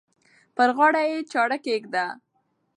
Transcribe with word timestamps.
پر 0.55 0.69
غاړه 0.77 1.01
یې 1.11 1.19
چاړه 1.31 1.57
کښېږده. 1.63 2.05